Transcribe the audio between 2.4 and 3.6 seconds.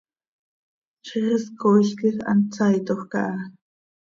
saitoj caha.